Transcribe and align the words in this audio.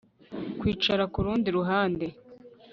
kwicara 0.59 1.03
ku 1.13 1.19
rundi 1.25 1.47
ruhande 1.57 2.07